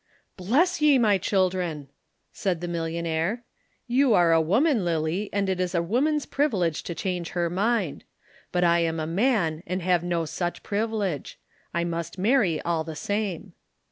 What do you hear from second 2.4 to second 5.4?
the millionaire. "You are a woman, Lillie,